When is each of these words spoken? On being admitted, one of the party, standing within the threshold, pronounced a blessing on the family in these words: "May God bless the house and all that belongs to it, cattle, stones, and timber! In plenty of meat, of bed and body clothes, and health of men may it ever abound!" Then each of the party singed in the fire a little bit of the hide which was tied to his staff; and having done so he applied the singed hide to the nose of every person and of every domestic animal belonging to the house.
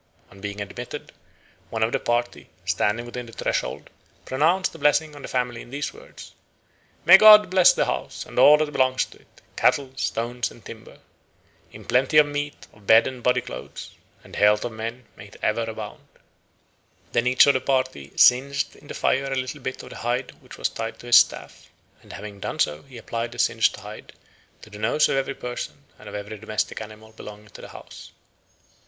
On 0.31 0.41
being 0.41 0.59
admitted, 0.61 1.11
one 1.69 1.83
of 1.83 1.91
the 1.91 1.99
party, 1.99 2.49
standing 2.65 3.05
within 3.05 3.27
the 3.27 3.31
threshold, 3.31 3.91
pronounced 4.25 4.73
a 4.73 4.79
blessing 4.79 5.15
on 5.15 5.21
the 5.21 5.27
family 5.27 5.61
in 5.61 5.69
these 5.69 5.93
words: 5.93 6.31
"May 7.05 7.19
God 7.19 7.51
bless 7.51 7.71
the 7.71 7.85
house 7.85 8.25
and 8.25 8.39
all 8.39 8.57
that 8.57 8.71
belongs 8.71 9.05
to 9.05 9.19
it, 9.19 9.41
cattle, 9.55 9.91
stones, 9.97 10.49
and 10.49 10.65
timber! 10.65 10.97
In 11.71 11.85
plenty 11.85 12.17
of 12.17 12.25
meat, 12.25 12.65
of 12.73 12.87
bed 12.87 13.05
and 13.05 13.21
body 13.21 13.41
clothes, 13.41 13.91
and 14.23 14.35
health 14.35 14.65
of 14.65 14.71
men 14.71 15.05
may 15.15 15.27
it 15.27 15.35
ever 15.43 15.65
abound!" 15.65 16.07
Then 17.11 17.27
each 17.27 17.45
of 17.45 17.53
the 17.53 17.61
party 17.61 18.11
singed 18.15 18.75
in 18.77 18.87
the 18.87 18.95
fire 18.95 19.31
a 19.31 19.35
little 19.35 19.61
bit 19.61 19.83
of 19.83 19.91
the 19.91 19.97
hide 19.97 20.31
which 20.41 20.57
was 20.57 20.69
tied 20.69 20.97
to 21.01 21.05
his 21.05 21.17
staff; 21.17 21.69
and 22.01 22.13
having 22.13 22.39
done 22.39 22.57
so 22.57 22.81
he 22.81 22.97
applied 22.97 23.33
the 23.33 23.37
singed 23.37 23.75
hide 23.75 24.13
to 24.63 24.71
the 24.71 24.79
nose 24.79 25.07
of 25.09 25.17
every 25.17 25.35
person 25.35 25.83
and 25.99 26.09
of 26.09 26.15
every 26.15 26.39
domestic 26.39 26.81
animal 26.81 27.11
belonging 27.11 27.49
to 27.49 27.61
the 27.61 27.69
house. 27.69 28.09